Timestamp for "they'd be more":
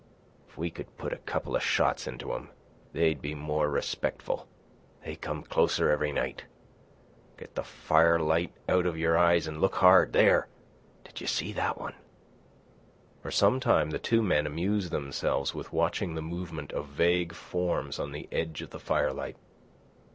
2.91-3.69